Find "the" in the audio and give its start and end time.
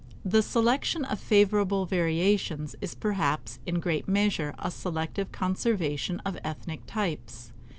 0.25-0.41